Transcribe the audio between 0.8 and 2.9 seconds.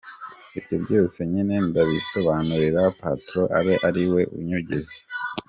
byose nyine ndabisobanurira